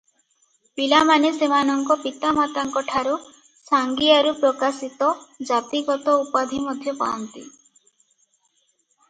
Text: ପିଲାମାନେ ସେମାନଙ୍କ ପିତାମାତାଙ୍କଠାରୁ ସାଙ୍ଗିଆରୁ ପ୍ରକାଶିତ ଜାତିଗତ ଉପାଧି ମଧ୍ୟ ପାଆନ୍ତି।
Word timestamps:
ପିଲାମାନେ 0.79 1.29
ସେମାନଙ୍କ 1.33 1.97
ପିତାମାତାଙ୍କଠାରୁ 2.05 3.13
ସାଙ୍ଗିଆରୁ 3.73 4.33
ପ୍ରକାଶିତ 4.41 5.11
ଜାତିଗତ 5.51 6.17
ଉପାଧି 6.25 6.65
ମଧ୍ୟ 6.71 6.97
ପାଆନ୍ତି। 7.05 7.47